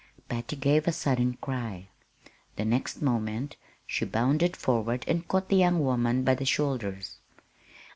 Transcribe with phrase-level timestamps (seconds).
[0.27, 1.89] Patty gave a sudden cry.
[2.55, 3.55] The next moment
[3.85, 7.17] she bounded forward and caught the young woman by the shoulders.